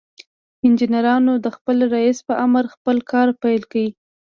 [0.65, 3.85] انجنيرانو د خپل رئيس په امر خپل کار پيل کړ.